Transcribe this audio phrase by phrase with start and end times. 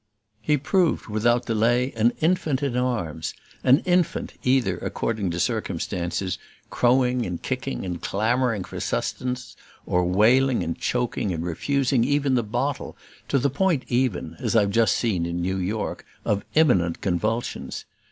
[0.41, 6.39] He proved, without delay, an infant in arms; an infant, either, according to circumstances,
[6.71, 12.41] crowing and kicking and clamoring for sustenance, or wailing and choking and refusing even the
[12.41, 17.85] bottle, to the point even, as I've just seen in New York, of imminent convulsions.